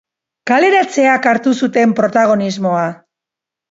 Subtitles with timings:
[0.51, 2.93] Kaleratzeak hartu zuten protagonismoa.